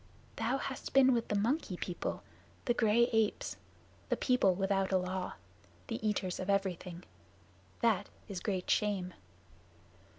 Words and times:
"Thou 0.37 0.57
hast 0.57 0.93
been 0.93 1.13
with 1.13 1.27
the 1.27 1.35
Monkey 1.35 1.77
People 1.77 2.23
the 2.65 2.73
gray 2.73 3.03
apes 3.13 3.55
the 4.09 4.17
people 4.17 4.55
without 4.55 4.91
a 4.91 4.97
law 4.97 5.33
the 5.89 6.03
eaters 6.03 6.39
of 6.39 6.49
everything. 6.49 7.03
That 7.81 8.09
is 8.27 8.39
great 8.39 8.67
shame." 8.67 9.13